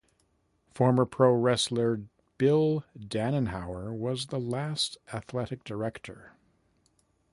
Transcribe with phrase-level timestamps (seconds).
[0.73, 2.01] Former pro wrestler
[2.39, 6.31] Bill Danenhauer was the last athletic director.